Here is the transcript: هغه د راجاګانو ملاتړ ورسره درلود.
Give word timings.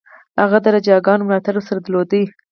هغه 0.41 0.57
د 0.61 0.65
راجاګانو 0.75 1.27
ملاتړ 1.27 1.53
ورسره 1.55 1.79
درلود. 1.81 2.11